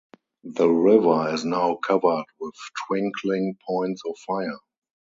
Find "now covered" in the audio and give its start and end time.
1.45-2.23